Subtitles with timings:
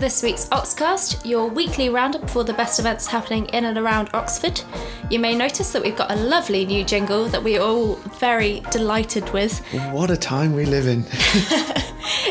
[0.00, 4.58] this week's Oxcast, your weekly roundup for the best events happening in and around Oxford.
[5.10, 9.30] You may notice that we've got a lovely new jingle that we're all very delighted
[9.34, 9.58] with.
[9.92, 11.04] What a time we live in.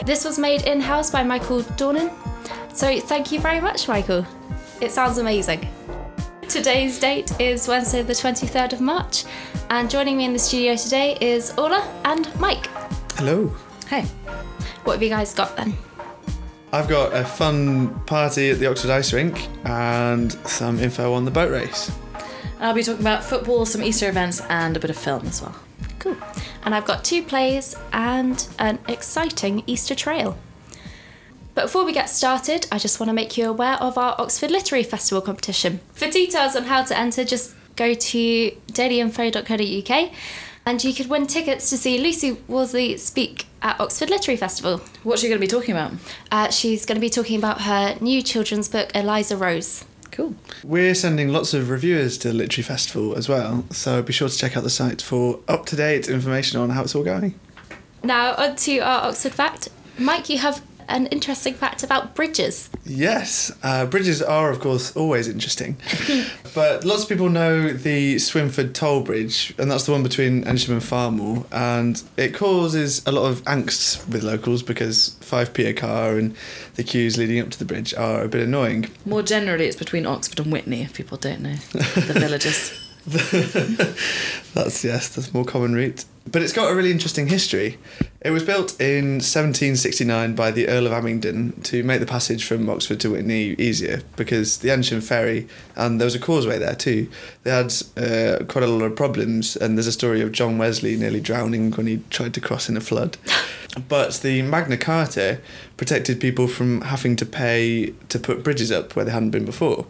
[0.05, 2.11] This was made in house by Michael Dornan.
[2.73, 4.25] So thank you very much, Michael.
[4.81, 5.69] It sounds amazing.
[6.47, 9.25] Today's date is Wednesday, the 23rd of March,
[9.69, 12.67] and joining me in the studio today is Orla and Mike.
[13.13, 13.53] Hello.
[13.87, 14.03] Hey.
[14.83, 15.77] What have you guys got then?
[16.71, 21.31] I've got a fun party at the Oxford Ice Rink and some info on the
[21.31, 21.91] boat race.
[22.59, 25.55] I'll be talking about football, some Easter events, and a bit of film as well.
[25.97, 26.15] Cool.
[26.63, 30.37] And I've got two plays and an exciting Easter trail.
[31.55, 34.51] But before we get started, I just want to make you aware of our Oxford
[34.51, 35.79] Literary Festival competition.
[35.93, 40.11] For details on how to enter, just go to dailyinfo.co.uk
[40.69, 44.79] and you could win tickets to see Lucy Worsley speak at Oxford Literary Festival.
[45.01, 45.93] What's she going to be talking about?
[46.31, 49.83] Uh, she's going to be talking about her new children's book, Eliza Rose.
[50.11, 50.35] Cool.
[50.63, 54.37] We're sending lots of reviewers to the Literary Festival as well, so be sure to
[54.37, 57.39] check out the site for up to date information on how it's all going.
[58.03, 59.69] Now, on to our Oxford fact.
[59.97, 62.69] Mike, you have an interesting fact about bridges.
[62.85, 65.77] Yes, uh, bridges are, of course, always interesting.
[66.55, 70.69] but lots of people know the Swinford Toll Bridge, and that's the one between Eynsham
[70.69, 71.45] and Farmoor.
[71.51, 76.35] And it causes a lot of angst with locals because 5p a car and
[76.75, 78.87] the queues leading up to the bridge are a bit annoying.
[79.05, 82.73] More generally, it's between Oxford and Witney, if people don't know the villages.
[84.53, 86.05] that's, yes, that's more common route.
[86.31, 87.77] But it's got a really interesting history.
[88.21, 92.69] It was built in 1769 by the Earl of Abingdon to make the passage from
[92.69, 97.09] Oxford to Witney easier because the Eynsham ferry, and there was a causeway there too,
[97.43, 99.55] they had uh, quite a lot of problems.
[99.55, 102.75] And there's a story of John Wesley nearly drowning when he tried to cross in
[102.75, 103.17] a flood.
[103.87, 105.39] but the Magna Carta
[105.77, 109.87] protected people from having to pay to put bridges up where they hadn't been before.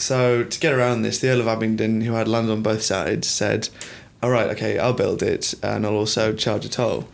[0.00, 3.28] So to get around this, the Earl of Abingdon, who had land on both sides,
[3.28, 3.68] said,
[4.22, 7.08] "All right, okay, I'll build it, and I'll also charge a toll."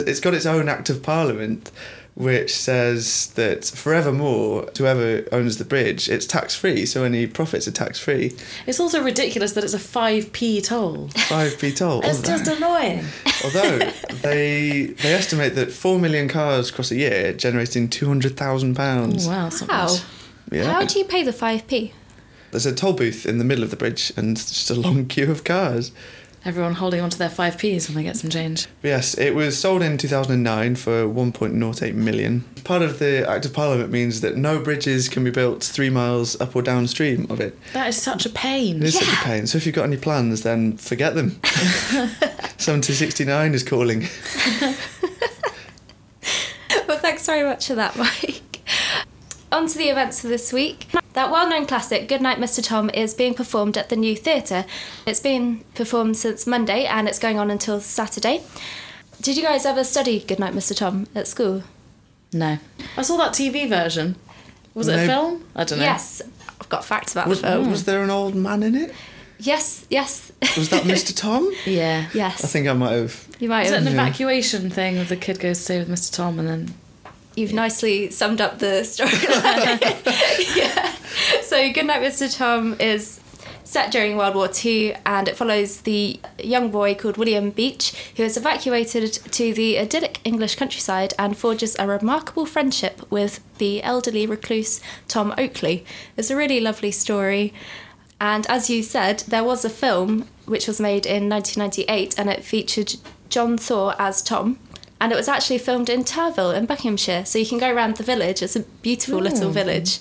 [0.00, 1.70] It's got its own Act of Parliament,
[2.14, 6.84] which says that forevermore, whoever owns the bridge, it's tax free.
[6.84, 8.36] So any profits are tax free.
[8.66, 11.08] It's also ridiculous that it's a 5p toll.
[11.08, 12.02] Five p toll.
[12.04, 13.04] It's just annoying.
[13.44, 13.78] Although
[14.22, 19.26] they they estimate that four million cars cross a year, generating two hundred thousand pounds.
[19.26, 19.96] Oh, wow, that's not How?
[20.50, 20.70] Yeah.
[20.70, 21.92] How do you pay the 5p?
[22.50, 25.30] There's a toll booth in the middle of the bridge and just a long queue
[25.30, 25.92] of cars.
[26.44, 28.66] Everyone holding on to their 5p's when they get some change.
[28.82, 32.40] Yes, it was sold in 2009 for 1.08 million.
[32.64, 36.40] Part of the Act of Parliament means that no bridges can be built three miles
[36.40, 37.56] up or downstream of it.
[37.74, 38.78] That is such a pain.
[38.78, 39.46] It is such a pain.
[39.46, 41.30] So if you've got any plans, then forget them.
[41.92, 44.08] 1769 is calling.
[46.88, 48.42] Well, thanks very much for that, Mike.
[49.50, 50.86] On to the events for this week.
[51.14, 52.64] That well known classic, Goodnight Mr.
[52.64, 54.64] Tom, is being performed at the New Theatre.
[55.06, 58.42] It's been performed since Monday and it's going on until Saturday.
[59.20, 60.74] Did you guys ever study Goodnight Mr.
[60.76, 61.62] Tom at school?
[62.32, 62.58] No.
[62.96, 64.16] I saw that TV version.
[64.74, 65.02] Was it No.
[65.02, 65.44] a film?
[65.54, 65.84] I don't know.
[65.84, 66.22] Yes,
[66.58, 67.66] I've got facts about Was, the film.
[67.66, 68.94] Uh, was there an old man in it?
[69.38, 70.32] Yes, yes.
[70.56, 71.14] Was that Mr.
[71.16, 71.52] Tom?
[71.66, 72.06] Yeah.
[72.14, 72.42] yes.
[72.42, 73.28] I think I might have.
[73.38, 73.66] you might have.
[73.66, 74.02] Is it an Yeah.
[74.02, 76.10] evacuation thing of the kid goes to stay with Mr.
[76.14, 76.74] Tom and then
[77.34, 79.80] You've nicely summed up the storyline.
[80.56, 80.91] yeah.
[81.42, 82.34] So, Goodnight Mr.
[82.34, 83.20] Tom is
[83.64, 88.22] set during World War II and it follows the young boy called William Beech who
[88.22, 94.26] is evacuated to the idyllic English countryside and forges a remarkable friendship with the elderly
[94.26, 95.86] recluse Tom Oakley.
[96.16, 97.54] It's a really lovely story.
[98.20, 102.44] And as you said, there was a film which was made in 1998 and it
[102.44, 102.94] featured
[103.30, 104.58] John Thaw as Tom.
[105.00, 107.24] And it was actually filmed in Turville in Buckinghamshire.
[107.24, 108.42] So you can go around the village.
[108.42, 109.54] It's a beautiful little mm.
[109.54, 109.98] village.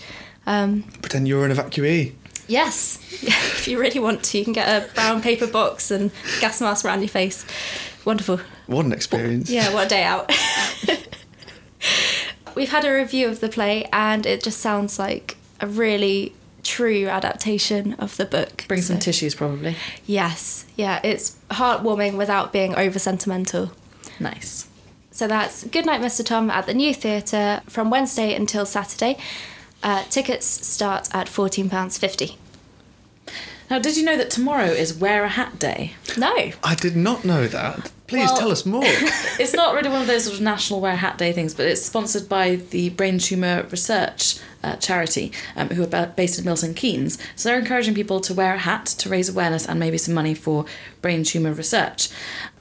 [0.47, 2.13] Um, Pretend you're an evacuee.
[2.47, 6.61] yes, if you really want to, you can get a brown paper box and gas
[6.61, 7.45] mask around your face.
[8.05, 8.39] Wonderful.
[8.67, 9.49] What an experience.
[9.49, 10.31] Yeah, what a day out.
[12.55, 16.33] We've had a review of the play, and it just sounds like a really
[16.63, 18.65] true adaptation of the book.
[18.67, 19.75] bring some tissues probably.
[20.05, 23.71] Yes, yeah, it's heartwarming without being over sentimental.
[24.19, 24.67] Nice.
[25.11, 26.25] So that's Goodnight Mr.
[26.25, 29.17] Tom at the New Theatre from Wednesday until Saturday.
[29.83, 32.35] Uh, tickets start at £14.50.
[33.69, 35.93] Now, did you know that tomorrow is Wear a Hat Day?
[36.17, 36.51] No.
[36.63, 37.91] I did not know that.
[38.11, 38.83] Please Well- tell us more.
[39.39, 41.81] It's not really one of those sort of national Wear Hat Day things, but it's
[41.81, 47.17] sponsored by the Brain Tumour Research uh, charity, um, who are based in Milton Keynes.
[47.35, 50.33] So they're encouraging people to wear a hat to raise awareness and maybe some money
[50.33, 50.65] for
[51.01, 52.09] brain tumour research.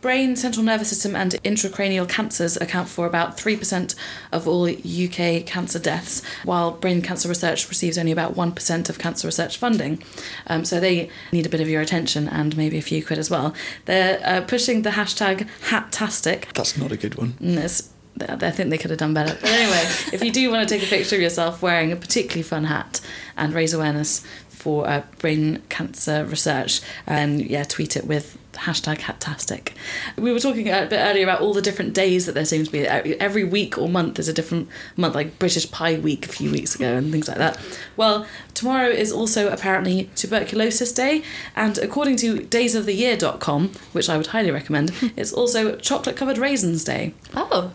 [0.01, 3.95] Brain, central nervous system, and intracranial cancers account for about 3%
[4.33, 9.29] of all UK cancer deaths, while brain cancer research receives only about 1% of cancer
[9.29, 10.03] research funding.
[10.47, 13.29] Um, so they need a bit of your attention and maybe a few quid as
[13.29, 13.53] well.
[13.85, 16.53] They're uh, pushing the hashtag HATtastic.
[16.55, 17.35] That's not a good one.
[17.41, 17.89] Mm, it's-
[18.29, 19.35] I think they could have done better.
[19.41, 19.81] But anyway,
[20.13, 23.01] if you do want to take a picture of yourself wearing a particularly fun hat
[23.37, 24.23] and raise awareness
[24.61, 29.73] for uh, brain cancer research, and yeah, tweet it with hashtag Hattastic.
[30.17, 32.73] We were talking a bit earlier about all the different days that there seems to
[32.73, 32.87] be.
[32.87, 36.75] Every week or month is a different month, like British Pie Week a few weeks
[36.75, 37.59] ago and things like that.
[37.97, 41.23] Well, tomorrow is also apparently Tuberculosis Day,
[41.57, 47.15] and according to daysoftheyear.com, which I would highly recommend, it's also Chocolate Covered Raisins Day.
[47.35, 47.73] Oh,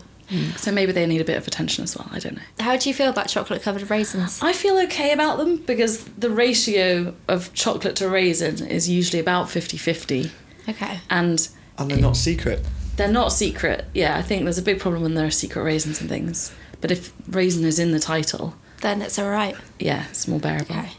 [0.57, 2.07] So maybe they need a bit of attention as well.
[2.11, 2.41] I don't know.
[2.59, 4.39] how do you feel about chocolate covered raisins?
[4.41, 9.49] I feel okay about them because the ratio of chocolate to raisin is usually about
[9.49, 10.31] 50 50.
[10.67, 10.99] Okay.
[11.09, 12.61] And And they're not secret.
[12.97, 13.85] they're not secret.
[13.93, 16.51] Yeah, I think there's a big problem when there are secret raisins and things.
[16.81, 19.55] But if raisin is in the title, Then it's all right.
[19.79, 20.75] yeah, it's more bearable.
[20.75, 20.91] Okay.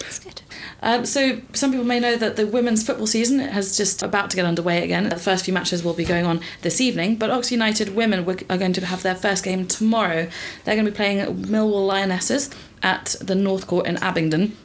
[0.00, 0.42] That's good.
[0.82, 4.36] Um, so some people may know that the women's football season has just about to
[4.36, 5.08] get underway again.
[5.08, 8.58] The first few matches will be going on this evening, but Oxford United women are
[8.58, 10.28] going to have their first game tomorrow.
[10.64, 12.50] They're going to be playing Millwall Lionesses
[12.82, 14.56] at the North Court in Abingdon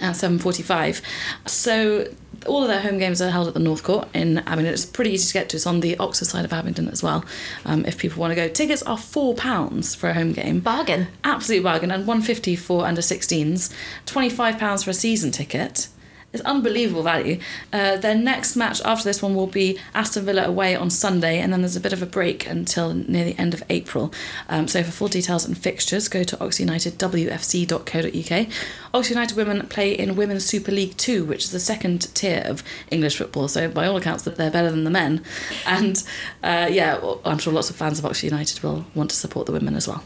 [0.00, 1.00] at 7.45.
[1.46, 2.08] So
[2.46, 4.72] all of their home games are held at the North Court in Abingdon.
[4.74, 5.56] It's pretty easy to get to.
[5.56, 7.24] It's on the Oxford side of Abingdon as well,
[7.64, 8.48] um, if people want to go.
[8.48, 11.08] Tickets are £4 for a home game Bargain.
[11.22, 13.72] absolute bargain and 150 for under 16s
[14.06, 15.88] 25 pounds for a season ticket
[16.34, 17.38] it's unbelievable value.
[17.72, 21.52] Uh, their next match after this one will be aston villa away on sunday and
[21.52, 24.12] then there's a bit of a break until near the end of april.
[24.48, 28.46] Um, so for full details and fixtures go to oxunitedwfc.co.uk
[28.92, 32.62] oxford united women play in women's super league 2 which is the second tier of
[32.90, 33.46] english football.
[33.48, 35.22] So by all accounts they're better than the men.
[35.66, 36.02] And
[36.42, 39.46] uh, yeah well, i'm sure lots of fans of oxford united will want to support
[39.46, 40.02] the women as well.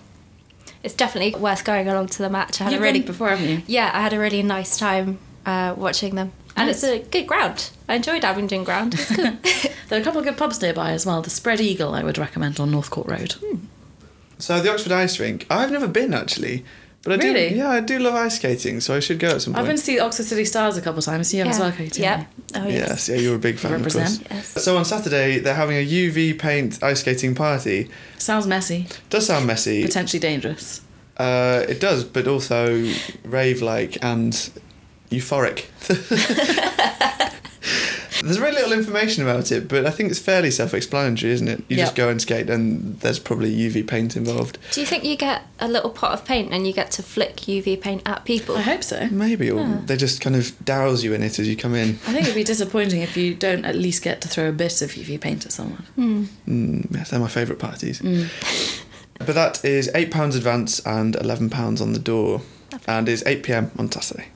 [0.82, 2.60] It's definitely worth going along to the match.
[2.60, 3.62] I had You've a really been before, haven't you?
[3.66, 6.82] yeah, I had a really nice time uh, watching them, and Nice.
[6.82, 7.70] it's a good ground.
[7.88, 8.94] I enjoyed Abingdon Ground.
[8.94, 9.38] It's good.
[9.88, 11.22] There are a couple of good pubs nearby as well.
[11.22, 13.34] The Spread Eagle, I would recommend on North Court Road.
[14.38, 16.62] So the Oxford Ice Rink, I've never been actually,
[17.02, 17.32] but I do.
[17.32, 19.62] Yeah, I do love ice skating, so I should go at some point.
[19.62, 21.32] I've been to see the Oxford City Stars a couple of times.
[21.32, 22.02] You have as well, Katie.
[22.02, 22.26] Yeah.
[22.54, 22.88] Oh yes.
[22.88, 23.72] Yes, yeah, you're a big fan.
[23.72, 24.28] Of Represent.
[24.28, 24.54] course.
[24.54, 24.62] Yes.
[24.62, 27.88] So on Saturday they're having a UV paint ice skating party.
[28.18, 29.82] Sounds messy, Does sound messy.
[29.82, 30.82] potentially dangerous.
[31.16, 32.92] Uh, it does, but also
[33.24, 34.50] rave like and
[35.10, 35.66] euphoric.
[38.22, 41.62] There's very little information about it, but I think it's fairly self-explanatory, isn't it?
[41.68, 44.58] You just go and skate, and there's probably UV paint involved.
[44.72, 47.36] Do you think you get a little pot of paint and you get to flick
[47.36, 48.56] UV paint at people?
[48.56, 49.06] I hope so.
[49.10, 51.90] Maybe, or they just kind of douse you in it as you come in.
[51.90, 54.82] I think it'd be disappointing if you don't at least get to throw a bit
[54.82, 55.84] of UV paint at someone.
[55.96, 58.02] Mm, yes, they're my favourite parties.
[59.18, 62.40] But that is eight pounds advance and eleven pounds on the door,
[62.86, 64.28] and is eight pm on Saturday.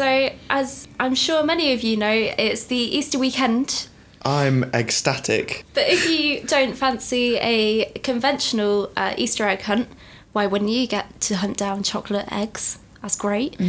[0.00, 3.86] So, as I'm sure many of you know, it's the Easter weekend.
[4.24, 5.66] I'm ecstatic.
[5.74, 9.88] But if you don't fancy a conventional uh, Easter egg hunt,
[10.32, 12.78] why wouldn't you get to hunt down chocolate eggs?
[13.02, 13.60] That's great.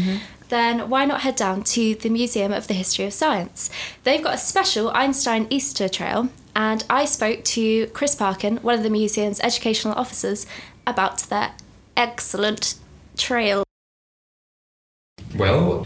[0.48, 3.70] Then why not head down to the Museum of the History of Science?
[4.06, 8.84] They've got a special Einstein Easter trail, and I spoke to Chris Parkin, one of
[8.84, 10.46] the museum's educational officers,
[10.88, 11.52] about their
[11.98, 12.76] excellent
[13.18, 13.66] trail.
[15.36, 15.86] Well,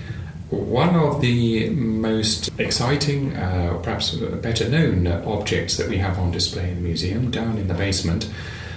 [0.49, 6.31] one of the most exciting, uh, or perhaps better known objects that we have on
[6.31, 8.29] display in the museum down in the basement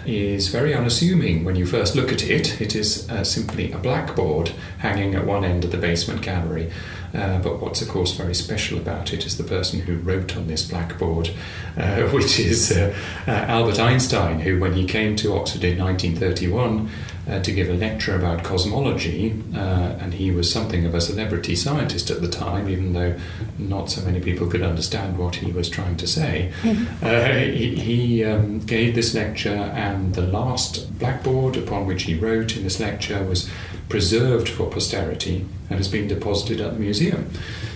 [0.07, 2.61] is very unassuming when you first look at it.
[2.61, 6.71] It is uh, simply a blackboard hanging at one end of the basement gallery.
[7.15, 10.47] Uh, but what's, of course, very special about it is the person who wrote on
[10.47, 11.31] this blackboard,
[11.77, 12.95] uh, which is uh,
[13.27, 16.91] uh, Albert Einstein, who, when he came to Oxford in 1931
[17.29, 21.55] uh, to give a lecture about cosmology, uh, and he was something of a celebrity
[21.55, 23.19] scientist at the time, even though
[23.59, 26.53] not so many people could understand what he was trying to say.
[26.63, 32.65] he he um, gave this lecture, and the last blackboard upon which he wrote in
[32.65, 33.51] this lecture was
[33.89, 37.31] preserved for posterity and has been deposited at the museum.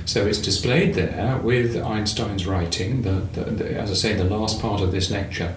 [0.05, 4.61] So it's displayed there with Einstein's writing, the, the, the, as I say, the last
[4.61, 5.55] part of this lecture.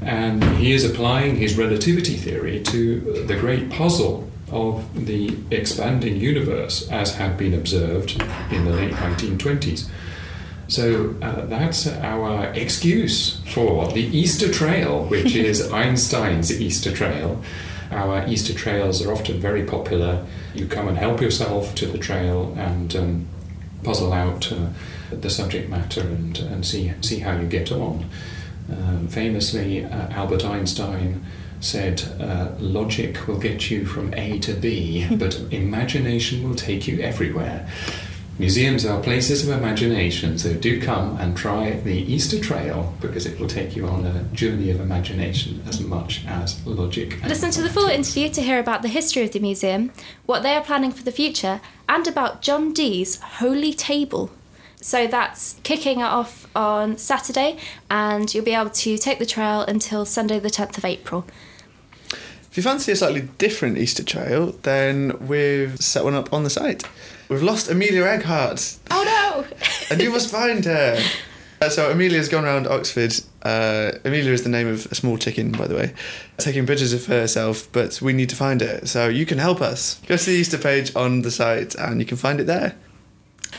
[0.00, 6.88] And he is applying his relativity theory to the great puzzle of the expanding universe
[6.90, 8.12] as had been observed
[8.50, 9.88] in the late 1920s.
[10.68, 17.42] So uh, that's our excuse for the Easter Trail, which is Einstein's Easter Trail.
[17.94, 20.26] Our Easter trails are often very popular.
[20.54, 23.26] You come and help yourself to the trail and um,
[23.82, 24.68] puzzle out uh,
[25.10, 28.08] the subject matter and, and see, see how you get on.
[28.70, 31.24] Um, famously, uh, Albert Einstein
[31.60, 37.00] said, uh, Logic will get you from A to B, but imagination will take you
[37.00, 37.68] everywhere.
[38.36, 43.38] Museums are places of imagination, so do come and try the Easter Trail because it
[43.38, 47.22] will take you on a journey of imagination as much as logic.
[47.24, 49.92] Listen to the full interview to hear about the history of the museum,
[50.26, 54.30] what they are planning for the future, and about John Dee's Holy Table.
[54.80, 57.56] So that's kicking off on Saturday,
[57.88, 61.24] and you'll be able to take the trail until Sunday, the 10th of April.
[62.10, 66.50] If you fancy a slightly different Easter trail, then we've set one up on the
[66.50, 66.82] site.
[67.28, 69.56] We've lost Amelia Egghart, Oh no!
[69.90, 70.98] and you must find her.
[71.60, 73.14] Uh, So Amelia's gone around Oxford.
[73.42, 75.94] Uh, Amelia is the name of a small chicken, by the way,
[76.38, 77.70] taking pictures of herself.
[77.72, 78.88] But we need to find it.
[78.88, 80.00] so you can help us.
[80.06, 82.74] Go to the Easter page on the site, and you can find it there.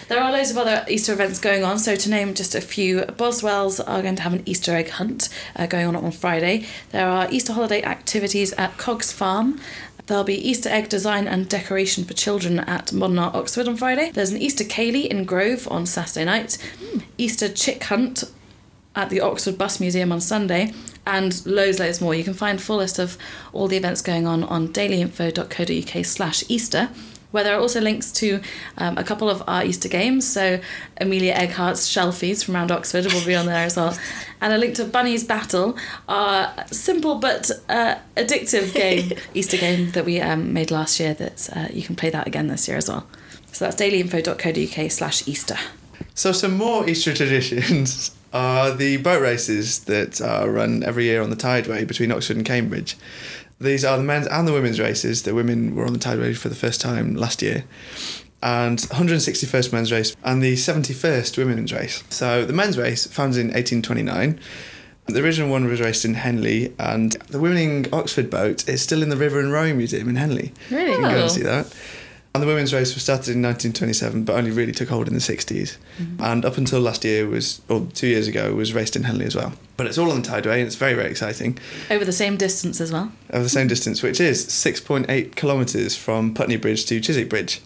[0.09, 1.79] There are loads of other Easter events going on.
[1.79, 5.29] So to name just a few, Boswells are going to have an Easter egg hunt
[5.55, 6.67] uh, going on on Friday.
[6.91, 9.59] There are Easter holiday activities at Cogges Farm.
[10.07, 14.11] There'll be Easter egg design and decoration for children at Modern Art Oxford on Friday.
[14.11, 16.57] There's an Easter Ceilidh in Grove on Saturday night.
[17.17, 18.23] Easter chick hunt
[18.95, 20.73] at the Oxford Bus Museum on Sunday,
[21.05, 22.15] and loads, loads more.
[22.15, 23.17] You can find a full list of
[23.51, 26.89] all the events going on on dailyinfo.co.uk slash Easter,
[27.35, 28.39] where there are also links to
[28.77, 30.25] um, a couple of our Easter games.
[30.25, 30.61] So
[31.01, 33.95] Amelia Egghart's Shelfies from around Oxford will be on there as well,
[34.41, 35.77] and a link to Bunny's Battle,
[36.07, 41.13] our simple but uh, addictive game, Easter game that we um, made last year.
[41.13, 43.05] That uh, you can play that again this year as well.
[43.51, 45.57] So that's dailyinfo.co.uk slash Easter.
[46.13, 51.29] So some more Easter traditions are the boat races that are run every year on
[51.29, 52.95] the Tideway between Oxford and Cambridge.
[53.59, 55.23] These are the men's and the women's races.
[55.23, 57.63] The women were on the Tideway for the first time last year.
[58.43, 62.03] And 161st men's race and the 71st women's race.
[62.09, 64.39] So the men's race, founded in 1829.
[65.07, 69.09] The original one was raced in Henley, and the winning Oxford boat is still in
[69.09, 70.51] the River and Rowing Museum in Henley.
[70.71, 70.91] Really?
[70.91, 71.71] You can go and see that.
[72.35, 75.21] And the women's race was started in 1927, but only really took hold in the
[75.21, 75.77] 60s.
[75.97, 76.21] Mm-hmm.
[76.21, 79.37] And up until last year was, or two years ago, was raced in Henley as
[79.37, 79.53] well.
[79.77, 81.57] But it's all on the Tideway, and it's very, very exciting.
[81.89, 83.09] Over the same distance as well.
[83.31, 87.61] Over the same distance, which is 6.8 kilometres from Putney Bridge to Chiswick Bridge.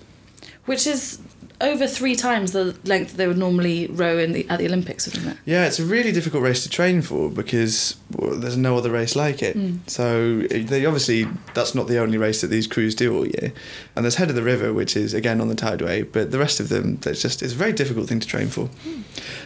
[0.66, 1.18] which is
[1.62, 5.32] over three times the length they would normally row in the, at the Olympics, isn't
[5.32, 5.38] it?
[5.46, 9.44] Yeah, it's a really difficult race to train for because there's no other race like
[9.44, 9.56] it.
[9.88, 13.54] So eh, they obviously that's not the only race that these crews do all year.
[13.96, 16.60] And there's Head of the River, which is again on the Tideway, but the rest
[16.60, 18.70] of them, that's just it's a very difficult thing to train for.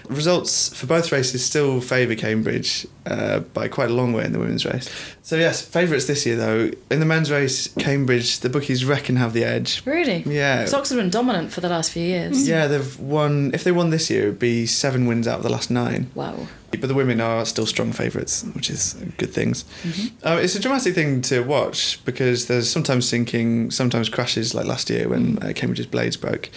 [0.07, 4.39] Results for both races still favour Cambridge uh, by quite a long way in the
[4.39, 4.89] women's race.
[5.23, 6.71] So yes, favourites this year though.
[6.89, 9.85] In the men's race, Cambridge, the bookies reckon have the edge.
[9.85, 10.23] Really?
[10.25, 10.67] Yeah.
[10.73, 12.47] Oxford have been dominant for the last few years.
[12.47, 13.51] Yeah, they've won.
[13.53, 16.09] If they won this year, it'd be seven wins out of the last nine.
[16.15, 16.47] Wow.
[16.79, 19.65] But the women are still strong favourites, which is good things.
[20.23, 24.89] Uh, it's a dramatic thing to watch because there's sometimes sinking, sometimes crashes, like last
[24.89, 26.49] year when uh, Cambridge's blades broke,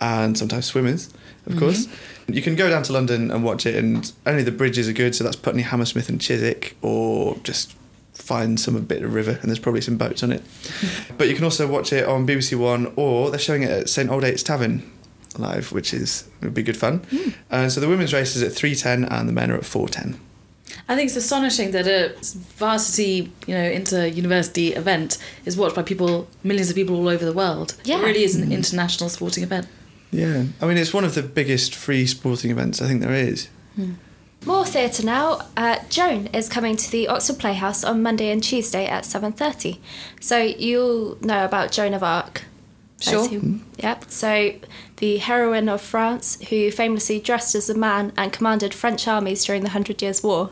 [0.00, 1.12] and sometimes swimmers,
[1.46, 1.86] of course.
[2.28, 5.14] You can go down to London and watch it, and only the bridges are good.
[5.14, 7.74] So that's Putney, Hammersmith, and Chiswick, or just
[8.12, 10.42] find some bit of river, and there's probably some boats on it.
[11.18, 14.10] but you can also watch it on BBC One, or they're showing it at St
[14.10, 14.88] Aldate's Tavern
[15.38, 17.02] live, which is would be good fun.
[17.50, 19.88] Uh, so the women's race is at three ten, and the men are at four
[19.88, 20.18] ten.
[20.88, 22.14] I think it's astonishing that a
[22.56, 27.32] varsity, you know, inter-university event is watched by people, millions of people all over the
[27.32, 27.74] world.
[27.84, 27.98] Yeah.
[27.98, 29.66] It really is an international sporting event.
[30.12, 33.48] Yeah, I mean it's one of the biggest free sporting events I think there is.
[34.44, 35.46] More theatre now.
[35.56, 39.78] Uh, Joan is coming to the Oxford Playhouse on Monday and Tuesday at 7.30.
[40.18, 42.42] So you'll know about Joan of Arc.
[43.00, 43.20] Sure.
[43.22, 43.66] assume.
[43.78, 44.10] Yep.
[44.10, 44.52] So
[44.96, 49.62] the heroine of France who famously dressed as a man and commanded French armies during
[49.62, 50.50] the Hundred Years' War,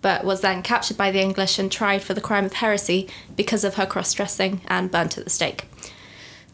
[0.00, 3.62] but was then captured by the English and tried for the crime of heresy because
[3.62, 5.66] of her cross-dressing and burnt at the stake.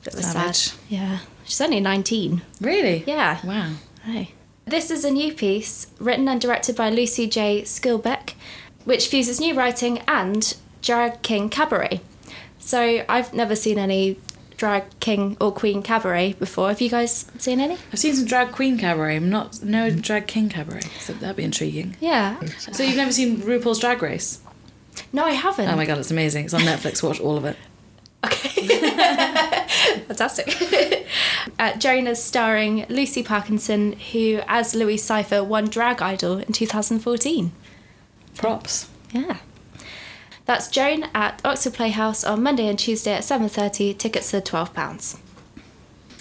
[0.06, 0.56] Of a Savage.
[0.56, 0.78] sad.
[0.88, 1.18] Yeah.
[1.44, 2.42] She's only 19.
[2.60, 3.04] Really?
[3.06, 3.38] Yeah.
[3.44, 3.72] Wow.
[4.04, 4.32] Hey.
[4.66, 7.62] This is a new piece written and directed by Lucy J.
[7.62, 8.34] Skilbeck,
[8.84, 12.00] which fuses new writing and drag king cabaret.
[12.58, 14.18] So I've never seen any
[14.58, 16.68] drag king or queen cabaret before.
[16.68, 17.78] Have you guys seen any?
[17.92, 20.82] I've seen some drag queen cabaret, I'm not no drag king cabaret.
[21.00, 21.96] So that'd be intriguing.
[22.00, 22.38] Yeah.
[22.72, 24.40] So you've never seen RuPaul's Drag Race?
[25.12, 25.68] No, I haven't.
[25.68, 26.44] Oh my god, it's amazing.
[26.44, 27.02] It's on Netflix.
[27.02, 27.56] Watch all of it.
[28.24, 28.66] Okay.
[30.08, 31.06] Fantastic.
[31.58, 37.52] uh, Joan is starring Lucy Parkinson, who, as Louise Cypher, won Drag Idol in 2014.
[38.34, 38.88] Props.
[39.12, 39.38] Yeah.
[40.48, 43.98] That's Joan at Oxford Playhouse on Monday and Tuesday at 7.30.
[43.98, 45.18] Tickets are £12.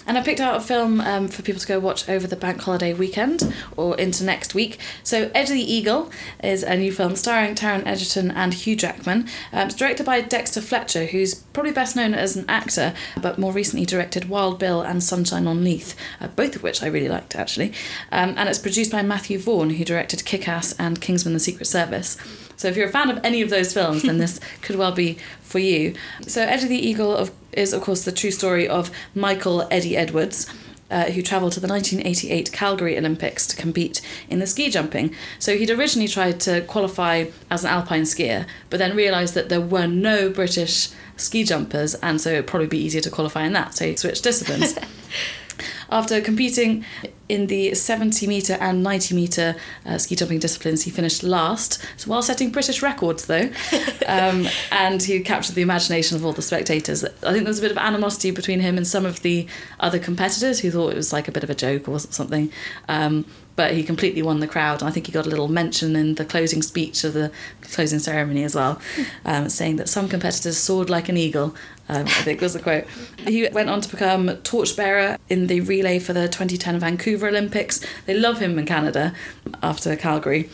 [0.06, 2.60] And I picked out a film um, for people to go watch over the bank
[2.60, 4.78] holiday weekend or into next week.
[5.02, 6.10] So, Eddie the Eagle
[6.44, 9.28] is a new film starring Taron Egerton and Hugh Jackman.
[9.50, 12.92] Um, it's directed by Dexter Fletcher, who's probably best known as an actor,
[13.22, 16.88] but more recently directed Wild Bill and Sunshine on Leith, uh, both of which I
[16.88, 17.72] really liked actually.
[18.12, 21.64] Um, and it's produced by Matthew Vaughn, who directed Kick Ass and Kingsman the Secret
[21.64, 22.18] Service.
[22.58, 25.16] So if you're a fan of any of those films, then this could well be
[25.40, 25.94] for you.
[26.26, 30.52] So Eddie the Eagle of, is, of course, the true story of Michael Eddie Edwards.
[30.90, 34.00] Uh, who travelled to the 1988 Calgary Olympics to compete
[34.30, 35.14] in the ski jumping.
[35.38, 39.60] So he'd originally tried to qualify as an alpine skier, but then realised that there
[39.60, 40.88] were no British
[41.18, 43.74] ski jumpers, and so it'd probably be easier to qualify in that.
[43.74, 44.78] So he switched disciplines.
[45.90, 46.84] After competing
[47.28, 52.10] in the 70 metre and 90 metre uh, ski jumping disciplines, he finished last, so
[52.10, 53.50] while setting British records though.
[54.08, 57.04] Um, and he captured the imagination of all the spectators.
[57.04, 59.46] I think there was a bit of animosity between him and some of the
[59.80, 62.50] other competitors who thought it was like a bit of a joke or something.
[62.88, 63.26] Um,
[63.58, 64.80] but he completely won the crowd.
[64.80, 67.98] And I think he got a little mention in the closing speech of the closing
[67.98, 68.80] ceremony as well,
[69.24, 71.56] um, saying that some competitors soared like an eagle.
[71.88, 72.84] Um, I think was the quote.
[73.26, 77.84] He went on to become torchbearer in the relay for the 2010 Vancouver Olympics.
[78.06, 79.12] They love him in Canada
[79.60, 80.48] after Calgary.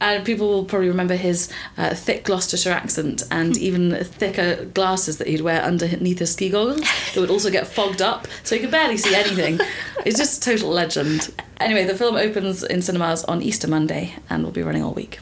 [0.00, 5.26] And people will probably remember his uh, thick Gloucestershire accent and even thicker glasses that
[5.26, 8.70] he'd wear underneath his ski goggles that would also get fogged up, so he could
[8.70, 9.58] barely see anything.
[10.06, 11.30] It's just a total legend.
[11.60, 15.20] Anyway, the film opens in cinemas on Easter Monday and will be running all week.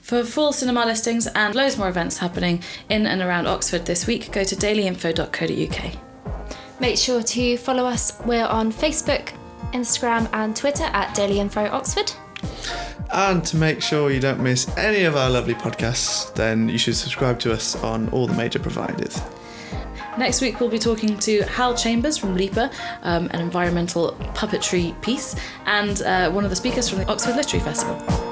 [0.00, 4.30] For full cinema listings and loads more events happening in and around Oxford this week,
[4.30, 5.92] go to dailyinfo.co.uk.
[6.80, 8.20] Make sure to follow us.
[8.24, 9.32] We're on Facebook,
[9.72, 12.12] Instagram, and Twitter at Daily Info Oxford.
[13.12, 16.96] And to make sure you don't miss any of our lovely podcasts, then you should
[16.96, 19.20] subscribe to us on all the major providers.
[20.16, 22.70] Next week, we'll be talking to Hal Chambers from LEPA,
[23.02, 25.34] um, an environmental puppetry piece,
[25.66, 28.23] and uh, one of the speakers from the Oxford Literary Festival.